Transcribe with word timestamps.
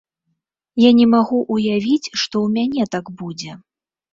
А 0.89 0.93
не 0.99 1.05
магу 1.11 1.41
ўявіць, 1.55 2.09
што 2.21 2.35
ў 2.45 2.57
мяне 2.57 2.83
так 2.97 3.05
будзе. 3.21 3.51